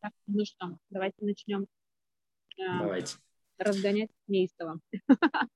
Так, 0.00 0.12
ну 0.26 0.44
что, 0.46 0.78
давайте 0.88 1.16
начнем 1.20 1.66
э, 2.56 2.78
Давайте. 2.78 3.18
разгонять 3.58 4.10
неистово. 4.26 4.80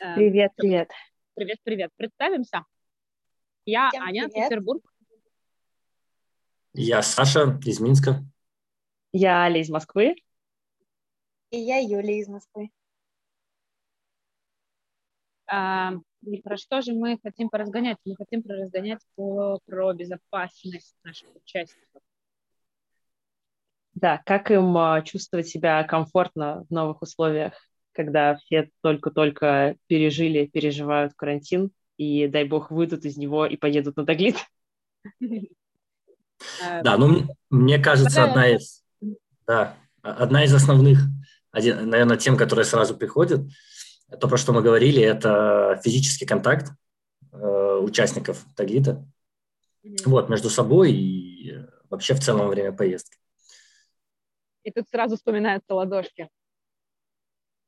Э, 0.00 0.16
Привет, 0.16 0.52
привет. 0.56 0.90
Привет, 1.34 1.58
привет. 1.62 1.90
Представимся. 1.96 2.64
Я 3.64 3.88
Всем 3.88 4.02
Аня, 4.02 4.28
привет. 4.28 4.48
Петербург. 4.48 4.82
Я 6.72 7.02
Саша 7.02 7.58
из 7.64 7.78
Минска. 7.78 8.22
Я 9.12 9.42
Аля 9.44 9.60
из 9.60 9.70
Москвы. 9.70 10.16
И 11.50 11.58
я 11.58 11.78
Юлия 11.78 12.20
из 12.20 12.28
Москвы. 12.28 12.70
А, 16.26 16.30
и 16.30 16.42
про 16.42 16.56
что 16.56 16.82
же 16.82 16.92
мы 16.92 17.18
хотим 17.22 17.48
поразгонять? 17.48 17.98
Мы 18.04 18.16
хотим 18.16 18.42
поразгонять 18.42 19.00
по, 19.14 19.60
про 19.66 19.92
безопасность 19.92 20.96
наших 21.04 21.28
участников. 21.34 22.02
Да, 23.94 24.22
как 24.26 24.50
им 24.50 24.76
а, 24.76 25.00
чувствовать 25.02 25.48
себя 25.48 25.82
комфортно 25.84 26.64
в 26.68 26.72
новых 26.72 27.00
условиях, 27.02 27.54
когда 27.92 28.36
все 28.36 28.70
только-только 28.82 29.76
пережили, 29.86 30.46
переживают 30.46 31.14
карантин, 31.14 31.70
и, 31.96 32.28
дай 32.28 32.44
бог, 32.44 32.70
выйдут 32.70 33.06
из 33.06 33.16
него 33.16 33.46
и 33.46 33.56
поедут 33.56 33.96
на 33.96 34.04
Таглит. 34.04 34.36
Э, 36.60 36.82
Да, 36.82 36.98
ну 36.98 37.22
мне 37.48 37.78
кажется, 37.78 38.24
одна 38.24 38.48
из, 38.48 38.82
да, 39.46 39.76
а- 40.02 40.12
одна 40.12 40.44
из 40.44 40.52
основных, 40.52 40.98
один, 41.50 41.88
наверное, 41.88 42.18
тем, 42.18 42.36
которые 42.36 42.66
сразу 42.66 42.94
приходят, 42.96 43.40
то, 44.10 44.28
про 44.28 44.36
что 44.36 44.52
мы 44.52 44.62
говорили, 44.62 45.02
это 45.02 45.80
физический 45.84 46.26
контакт 46.26 46.72
э, 47.32 47.78
участников 47.82 48.44
Таглита, 48.54 49.04
мгм. 49.82 49.96
вот, 50.06 50.28
между 50.28 50.48
собой 50.48 50.92
и 50.92 51.52
э, 51.52 51.66
вообще 51.90 52.14
в 52.14 52.20
целом 52.20 52.46
во 52.46 52.48
время 52.48 52.72
поездки. 52.72 53.18
И 54.62 54.70
тут 54.70 54.88
сразу 54.88 55.16
вспоминаются 55.16 55.74
ладошки. 55.74 56.28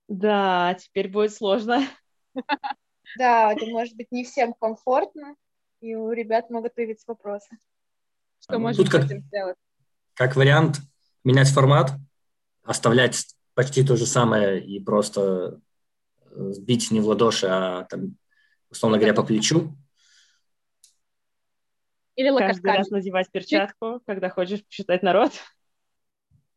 Да, 0.08 0.74
теперь 0.80 1.08
будет 1.08 1.34
сложно. 1.34 1.82
Да, 3.16 3.52
это 3.52 3.66
может 3.66 3.96
быть 3.96 4.10
не 4.10 4.24
всем 4.24 4.54
комфортно, 4.54 5.34
и 5.80 5.94
у 5.94 6.12
ребят 6.12 6.50
могут 6.50 6.74
появиться 6.74 7.04
вопросы. 7.08 7.48
Что 8.40 8.54
А, 8.54 8.58
ну, 8.58 8.60
можно 8.60 8.84
как- 8.84 9.04
этим 9.04 9.22
сделать? 9.22 9.56
Как 10.14 10.36
вариант, 10.36 10.78
менять 11.24 11.48
формат, 11.48 11.92
оставлять 12.62 13.34
почти 13.54 13.84
то 13.84 13.96
же 13.96 14.06
самое 14.06 14.64
и 14.64 14.80
просто 14.80 15.60
э, 16.38 16.52
бить 16.60 16.90
не 16.90 17.00
в 17.00 17.06
ладоши, 17.06 17.46
а, 17.46 17.84
там, 17.84 18.16
условно 18.70 18.98
говоря, 18.98 19.14
по 19.14 19.22
плечу. 19.24 19.74
Или 22.14 22.28
Каждый 22.30 22.46
локотками. 22.46 22.76
раз 22.76 22.90
надевать 22.90 23.30
перчатку, 23.30 24.00
когда 24.06 24.28
хочешь 24.30 24.64
посчитать 24.64 25.02
народ. 25.02 25.32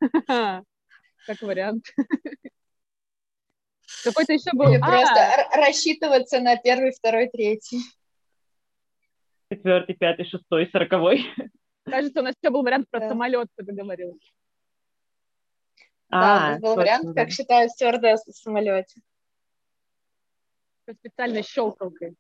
Как 1.28 1.42
вариант. 1.42 1.86
Какой-то 4.04 4.34
еще 4.34 4.50
был... 4.54 4.74
А, 4.74 4.80
просто 4.80 5.48
рассчитываться 5.56 6.40
на 6.40 6.56
первый, 6.58 6.92
второй, 6.92 7.30
третий. 7.30 7.80
Четвертый, 9.52 9.96
пятый, 9.96 10.26
шестой, 10.26 10.68
сороковой. 10.72 11.26
кажется, 11.84 12.22
у 12.22 12.24
нас 12.24 12.34
еще 12.42 12.52
был 12.52 12.64
вариант 12.64 12.88
про 12.90 13.08
самолет, 13.08 13.48
ты 13.56 13.64
договорилась. 13.66 14.34
да, 16.10 16.18
у 16.18 16.24
А, 16.24 16.50
нас 16.52 16.62
был 16.62 16.76
вариант, 16.76 17.16
как 17.16 17.30
считают 17.30 17.72
стюардессы 17.72 18.32
в 18.32 18.36
самолете. 18.36 19.02
Со 20.92 20.98
специальной 20.98 21.44
щелкалкой. 21.44 22.16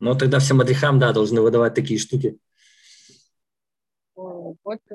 Но 0.00 0.16
тогда 0.16 0.40
всем 0.40 0.56
мадрихам, 0.56 0.98
да, 0.98 1.12
должны 1.12 1.40
выдавать 1.40 1.74
такие 1.74 2.00
штуки. 2.00 2.36
Вот 4.16 4.80
э, 4.90 4.94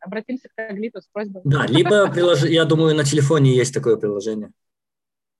обратимся 0.00 0.48
к 0.48 0.54
Таглиту 0.56 1.00
с 1.00 1.06
просьбой. 1.06 1.42
Да, 1.44 1.66
либо 1.66 2.10
прилож... 2.10 2.42
я 2.42 2.64
думаю, 2.64 2.96
на 2.96 3.04
телефоне 3.04 3.54
есть 3.54 3.72
такое 3.72 3.96
приложение. 3.96 4.50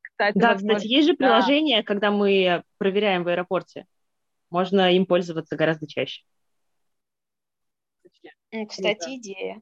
Кстати, 0.03 0.39
Да, 0.39 0.53
возможно, 0.53 0.77
кстати, 0.77 0.93
есть 0.93 1.09
же 1.09 1.17
да. 1.17 1.27
приложение, 1.27 1.83
когда 1.83 2.13
мы 2.13 2.63
проверяем 2.79 3.25
в 3.25 3.29
аэропорте. 3.29 3.87
Можно 4.49 4.95
им 4.95 5.07
пользоваться 5.07 5.57
гораздо 5.57 5.89
чаще. 5.89 6.23
Кстати, 8.69 9.17
идея. 9.17 9.61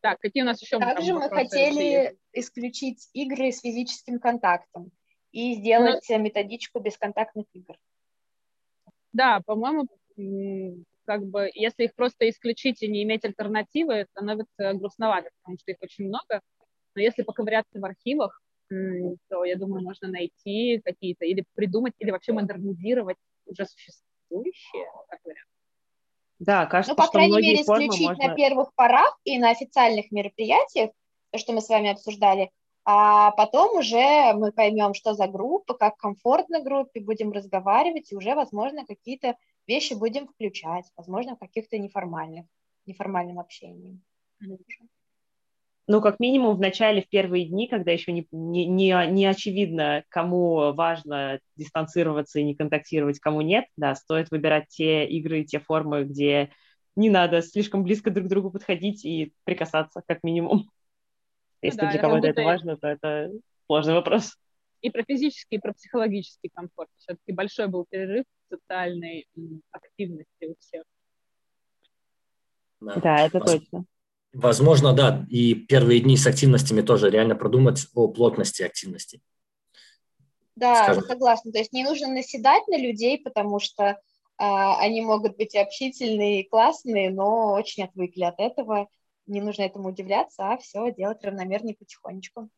Так, 0.00 0.18
какие 0.20 0.42
у 0.42 0.46
нас 0.46 0.60
еще 0.60 0.78
Также 0.78 1.14
мы 1.14 1.28
хотели 1.28 1.82
есть? 1.82 2.16
исключить 2.32 3.08
игры 3.12 3.52
с 3.52 3.60
физическим 3.60 4.18
контактом 4.18 4.90
и 5.32 5.54
сделать 5.54 6.08
э, 6.10 6.18
методичку 6.18 6.80
бесконтактных 6.80 7.46
игр. 7.52 7.76
Да, 9.12 9.40
по-моему, 9.46 9.86
как 11.04 11.24
бы, 11.24 11.50
если 11.54 11.84
их 11.84 11.94
просто 11.94 12.28
исключить 12.28 12.82
и 12.82 12.88
не 12.88 13.02
иметь 13.02 13.24
альтернативы, 13.24 14.06
становится 14.10 14.74
грустновато, 14.74 15.30
потому 15.42 15.58
что 15.58 15.70
их 15.72 15.78
очень 15.80 16.06
много. 16.06 16.40
Но 16.94 17.02
если 17.02 17.22
поковыряться 17.22 17.80
в 17.80 17.84
архивах, 17.84 18.40
то, 18.68 19.44
я 19.44 19.56
думаю, 19.56 19.82
можно 19.82 20.08
найти 20.08 20.80
какие-то, 20.84 21.24
или 21.24 21.44
придумать, 21.54 21.94
или 21.98 22.10
вообще 22.10 22.32
модернизировать 22.32 23.16
уже 23.46 23.64
существующие, 23.64 24.86
как 25.08 25.20
вариант. 25.24 25.47
Да, 26.38 26.66
кажется, 26.66 26.92
Ну, 26.92 26.96
по 26.96 27.04
что 27.04 27.12
крайней 27.12 27.32
многие 27.32 27.50
мере, 27.50 27.62
исключить 27.62 28.08
можно... 28.08 28.28
на 28.28 28.34
первых 28.34 28.74
порах 28.74 29.18
и 29.24 29.38
на 29.38 29.50
официальных 29.50 30.10
мероприятиях, 30.12 30.90
то, 31.30 31.38
что 31.38 31.52
мы 31.52 31.60
с 31.60 31.68
вами 31.68 31.90
обсуждали, 31.90 32.50
а 32.84 33.32
потом 33.32 33.78
уже 33.78 34.32
мы 34.34 34.52
поймем, 34.52 34.94
что 34.94 35.14
за 35.14 35.26
группа, 35.26 35.74
как 35.74 35.96
комфортно 35.98 36.62
группе, 36.62 37.00
будем 37.00 37.32
разговаривать, 37.32 38.10
и 38.12 38.16
уже, 38.16 38.34
возможно, 38.34 38.86
какие-то 38.86 39.36
вещи 39.66 39.94
будем 39.94 40.26
включать, 40.26 40.86
возможно, 40.96 41.36
в 41.36 41.38
каких-то 41.38 41.76
неформальных, 41.76 42.46
неформальном 42.86 43.38
общении. 43.38 44.00
Ну, 45.90 46.02
как 46.02 46.20
минимум, 46.20 46.54
в 46.54 46.60
начале, 46.60 47.00
в 47.00 47.08
первые 47.08 47.46
дни, 47.46 47.66
когда 47.66 47.90
еще 47.90 48.12
не, 48.12 48.28
не, 48.30 48.66
не, 48.66 49.06
не 49.10 49.24
очевидно, 49.24 50.04
кому 50.10 50.74
важно 50.74 51.40
дистанцироваться 51.56 52.38
и 52.38 52.44
не 52.44 52.54
контактировать, 52.54 53.18
кому 53.20 53.40
нет, 53.40 53.64
да, 53.78 53.94
стоит 53.94 54.30
выбирать 54.30 54.68
те 54.68 55.06
игры, 55.06 55.44
те 55.44 55.60
формы, 55.60 56.04
где 56.04 56.50
не 56.94 57.08
надо 57.08 57.40
слишком 57.40 57.84
близко 57.84 58.10
друг 58.10 58.26
к 58.26 58.28
другу 58.28 58.50
подходить 58.50 59.06
и 59.06 59.32
прикасаться, 59.44 60.02
как 60.06 60.22
минимум. 60.22 60.68
Если 61.62 61.78
Ну 61.78 61.82
да, 61.84 61.90
для 61.90 61.98
это 61.98 62.08
кого-то 62.08 62.26
это 62.26 62.42
важно, 62.42 62.76
то 62.76 62.86
это 62.88 63.30
сложный 63.66 63.94
вопрос. 63.94 64.36
И 64.82 64.90
про 64.90 65.02
физический, 65.04 65.56
и 65.56 65.58
про 65.58 65.72
психологический 65.72 66.50
комфорт. 66.54 66.90
Все-таки 66.98 67.32
большой 67.32 67.68
был 67.68 67.86
перерыв 67.88 68.26
в 68.26 68.54
социальной 68.54 69.26
активности 69.72 70.44
у 70.44 70.54
всех. 70.58 70.82
Да. 72.82 73.00
Да, 73.00 73.26
это 73.26 73.40
точно. 73.40 73.84
Возможно, 74.38 74.92
да, 74.92 75.26
и 75.28 75.52
первые 75.52 75.98
дни 75.98 76.16
с 76.16 76.24
активностями 76.24 76.80
тоже 76.80 77.10
реально 77.10 77.34
продумать 77.34 77.88
о 77.92 78.06
плотности 78.06 78.62
активности. 78.62 79.20
Да, 80.54 80.84
Скажем. 80.84 81.02
согласна. 81.02 81.50
То 81.50 81.58
есть 81.58 81.72
не 81.72 81.82
нужно 81.82 82.06
наседать 82.06 82.62
на 82.68 82.78
людей, 82.78 83.18
потому 83.18 83.58
что 83.58 84.00
а, 84.36 84.78
они 84.78 85.00
могут 85.00 85.36
быть 85.36 85.56
общительные, 85.56 86.42
и 86.42 86.48
классные, 86.48 87.10
но 87.10 87.52
очень 87.54 87.82
отвыкли 87.82 88.22
от 88.22 88.38
этого. 88.38 88.88
Не 89.26 89.40
нужно 89.40 89.62
этому 89.62 89.88
удивляться, 89.88 90.52
а 90.52 90.58
все 90.58 90.92
делать 90.92 91.24
равномерно 91.24 91.70
и 91.70 91.76
потихонечку. 91.76 92.48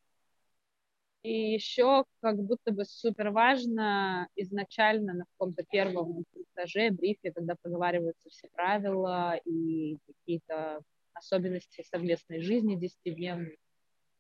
И 1.23 1.53
еще 1.53 2.05
как 2.21 2.37
будто 2.43 2.73
бы 2.73 2.85
супер 2.85 3.31
важно 3.31 4.29
изначально 4.37 5.15
на 5.15 5.25
каком-то 5.33 5.65
первом 5.71 6.27
этаже, 6.35 6.91
брифе, 6.91 7.33
когда 7.33 7.55
проговариваются 7.63 8.29
все 8.29 8.49
правила 8.53 9.41
и 9.47 9.97
какие-то 10.07 10.83
особенности 11.21 11.85
совместной 11.89 12.43
жизни 12.43 12.75
десятидневной, 12.77 13.59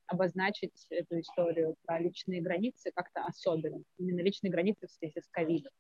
обозначить 0.06 0.86
эту 0.90 1.20
историю 1.20 1.76
про 1.84 1.98
личные 1.98 2.40
границы 2.40 2.90
как-то 2.94 3.24
особенно. 3.24 3.82
Именно 3.98 4.20
личные 4.20 4.50
границы 4.50 4.86
в 4.86 4.90
связи 4.90 5.20
с 5.20 5.28
ковидом. 5.30 5.72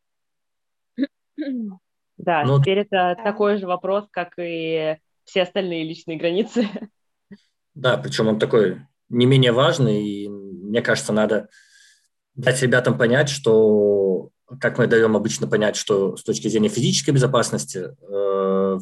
Да, 2.16 2.44
Ну, 2.44 2.60
теперь 2.60 2.80
это 2.80 3.14
Да. 3.16 3.24
такой 3.24 3.56
же 3.58 3.66
вопрос, 3.66 4.06
как 4.10 4.34
и 4.38 4.96
все 5.24 5.42
остальные 5.42 5.84
личные 5.84 6.18
границы. 6.18 6.66
Да, 7.74 7.96
причем 7.96 8.28
он 8.28 8.38
такой 8.38 8.80
не 9.08 9.26
менее 9.26 9.52
важный, 9.52 10.04
и 10.04 10.28
мне 10.28 10.82
кажется, 10.82 11.12
надо 11.12 11.48
дать 12.34 12.60
ребятам 12.62 12.98
понять, 12.98 13.28
что, 13.28 14.30
как 14.60 14.78
мы 14.78 14.86
даем 14.86 15.16
обычно 15.16 15.46
понять, 15.46 15.76
что 15.76 16.16
с 16.16 16.22
точки 16.22 16.48
зрения 16.48 16.68
физической 16.68 17.10
безопасности 17.10 17.96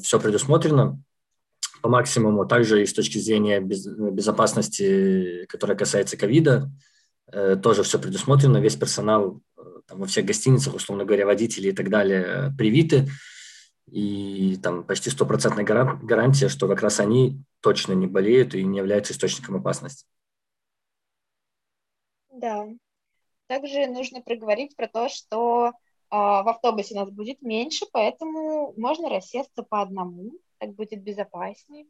все 0.03 0.21
предусмотрено 0.21 1.01
по 1.81 1.89
максимуму, 1.89 2.47
также 2.47 2.83
и 2.83 2.87
с 2.87 2.93
точки 2.93 3.19
зрения 3.19 3.61
без- 3.61 3.87
безопасности, 3.87 5.47
которая 5.47 5.77
касается 5.77 6.17
ковида, 6.17 6.71
э, 7.33 7.57
тоже 7.57 7.83
все 7.83 7.99
предусмотрено, 7.99 8.59
весь 8.59 8.77
персонал 8.77 9.41
э, 9.57 9.63
там, 9.87 10.01
во 10.01 10.07
всех 10.07 10.27
гостиницах, 10.27 10.75
условно 10.75 11.05
говоря, 11.05 11.27
водители 11.27 11.69
и 11.69 11.73
так 11.73 11.91
далее, 11.91 12.25
э, 12.27 12.51
привиты, 12.57 13.09
и 13.91 14.59
там 14.63 14.85
почти 14.85 15.11
стопроцентная 15.11 15.65
гаран- 15.65 15.99
гарантия, 16.05 16.49
что 16.49 16.69
как 16.69 16.83
раз 16.83 17.01
они 17.01 17.43
точно 17.61 17.93
не 17.93 18.07
болеют 18.07 18.55
и 18.55 18.65
не 18.65 18.79
являются 18.79 19.13
источником 19.13 19.57
опасности. 19.57 20.07
Да. 22.31 22.69
Также 23.47 23.87
нужно 23.87 24.21
проговорить 24.21 24.77
про 24.77 24.89
то, 24.89 25.09
что 25.09 25.73
а, 26.11 26.43
в 26.43 26.49
автобусе 26.49 26.95
нас 26.95 27.11
будет 27.11 27.43
меньше, 27.43 27.87
поэтому 27.91 28.75
можно 28.77 29.09
рассесться 29.09 29.63
по 29.63 29.81
одному, 29.81 30.33
так 30.59 30.75
будет 30.75 31.03
безопаснее. 31.03 31.87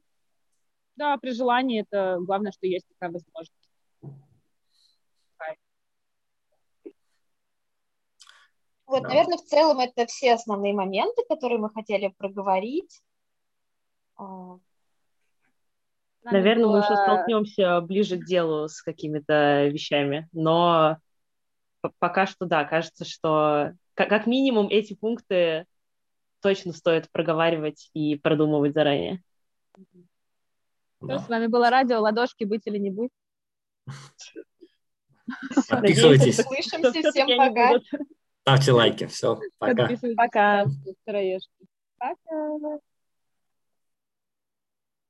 Да, 0.96 1.16
при 1.16 1.30
желании 1.30 1.82
это 1.82 2.18
главное, 2.20 2.52
что 2.52 2.66
есть 2.66 2.86
такая 2.88 3.12
возможность. 3.12 3.68
Вот, 8.88 9.02
да. 9.02 9.08
наверное, 9.08 9.36
в 9.36 9.42
целом 9.42 9.80
это 9.80 10.06
все 10.06 10.32
основные 10.32 10.72
моменты, 10.72 11.22
которые 11.28 11.58
мы 11.58 11.70
хотели 11.70 12.08
проговорить. 12.16 13.02
А, 14.16 14.56
наверное, 16.24 16.64
было... 16.64 16.72
мы 16.72 16.78
еще 16.78 16.96
столкнемся 16.96 17.80
ближе 17.82 18.16
к 18.16 18.24
делу 18.24 18.66
с 18.66 18.80
какими-то 18.80 19.66
вещами, 19.66 20.26
но 20.32 20.96
пока 21.98 22.26
что 22.26 22.46
да, 22.46 22.64
кажется, 22.64 23.04
что 23.04 23.72
как 23.92 24.26
минимум 24.26 24.68
эти 24.70 24.94
пункты 24.94 25.66
точно 26.40 26.72
стоит 26.72 27.10
проговаривать 27.10 27.90
и 27.94 28.16
продумывать 28.16 28.74
заранее. 28.74 29.22
Да. 31.00 31.18
С 31.18 31.28
вами 31.28 31.46
было 31.46 31.70
радио 31.70 32.00
«Ладошки 32.00 32.44
быть 32.44 32.66
или 32.66 32.78
не 32.78 32.90
быть». 32.90 33.10
Подписывайтесь. 35.68 36.38
Услышимся, 36.38 37.10
всем 37.10 37.28
пока. 37.36 37.80
Ставьте 38.42 38.72
лайки, 38.72 39.06
все, 39.06 39.38
пока. 39.58 39.88
Пока. 40.16 40.66
Пока. 41.98 42.78